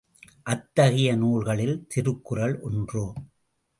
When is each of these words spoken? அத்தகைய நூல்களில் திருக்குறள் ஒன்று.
அத்தகைய 0.43 1.15
நூல்களில் 1.15 1.85
திருக்குறள் 1.87 2.59
ஒன்று. 2.61 3.05